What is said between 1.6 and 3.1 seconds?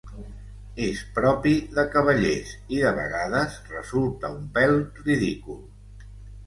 de cavallers i de